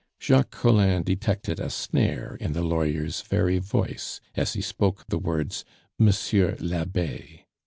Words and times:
Jacques 0.19 0.49
Collin 0.49 1.03
detected 1.03 1.59
a 1.59 1.69
snare 1.69 2.35
in 2.41 2.53
the 2.53 2.63
lawyer's 2.63 3.21
very 3.21 3.59
voice 3.59 4.19
as 4.33 4.53
he 4.53 4.61
spoke 4.63 5.05
the 5.09 5.19
words 5.19 5.63
"Monsieur 5.99 6.55
l'Abbe." 6.59 7.45